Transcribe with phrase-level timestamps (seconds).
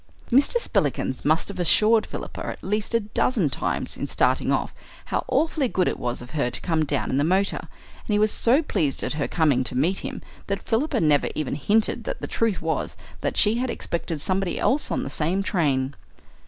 [0.31, 0.57] Mr.
[0.57, 4.73] Spillikins must have assured Philippa at least a dozen times in starting off
[5.05, 8.17] how awfully good it was of her to come down in the motor; and he
[8.17, 12.19] was so pleased at her coming to meet him that Philippa never even hinted that
[12.19, 15.93] the truth was that she had expected somebody else on the same train.